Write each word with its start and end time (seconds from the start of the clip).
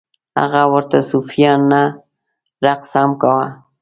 هغه 0.41 0.61
ورته 0.73 0.97
صوفیانه 1.09 1.83
رقص 2.65 2.91
هم 3.01 3.11
کاوه. 3.21 3.47